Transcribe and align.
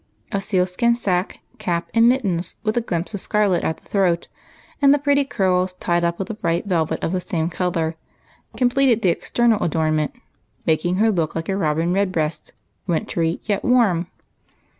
A 0.31 0.41
seal 0.41 0.65
skin 0.65 0.95
sack, 0.95 1.41
cap, 1.59 1.91
and 1.93 2.09
mittens, 2.09 2.55
with 2.63 2.75
a 2.75 2.81
glimpse 2.81 3.13
of 3.13 3.19
scarlet 3.19 3.63
at 3.63 3.77
the 3.77 3.83
throat, 3.87 4.27
and 4.81 4.91
the 4.95 4.97
pretty 4.97 5.23
curls 5.23 5.73
tied 5.73 6.03
up 6.03 6.17
with 6.17 6.27
a 6.31 6.33
bright 6.33 6.65
velvet 6.65 7.03
of 7.03 7.11
the 7.11 7.21
same 7.21 7.51
color, 7.51 7.95
completed 8.57 9.03
the 9.03 9.11
exter 9.11 9.47
nal 9.47 9.61
adornment, 9.61 10.15
making 10.65 10.95
her 10.95 11.11
look 11.11 11.35
like 11.35 11.49
a 11.49 11.55
robin 11.55 11.93
red 11.93 12.11
breast,— 12.11 12.51
wintry, 12.87 13.41
yet 13.43 13.63
warm. 13.63 14.07